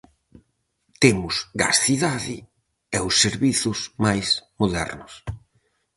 Temos 1.03 1.35
gas 1.61 1.77
cidade 1.85 2.37
e 2.95 2.97
os 3.07 3.15
servizos 3.23 3.79
máis 4.05 4.27
modernos. 4.59 5.13